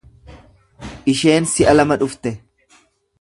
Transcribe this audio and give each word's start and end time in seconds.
Isheen 1.13 1.47
si'a 1.51 1.77
lama 1.77 1.99
dhufte. 2.05 2.33